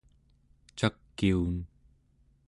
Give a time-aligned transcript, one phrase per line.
[0.77, 1.53] cakiun